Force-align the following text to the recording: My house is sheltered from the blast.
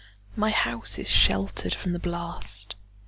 My 0.35 0.49
house 0.49 0.97
is 0.97 1.11
sheltered 1.11 1.75
from 1.75 1.93
the 1.93 1.99
blast. 1.99 2.73